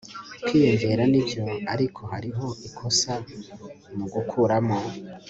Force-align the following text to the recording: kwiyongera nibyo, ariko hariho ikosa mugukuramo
kwiyongera 0.43 1.03
nibyo, 1.11 1.43
ariko 1.73 2.01
hariho 2.11 2.47
ikosa 2.67 3.13
mugukuramo 3.97 4.77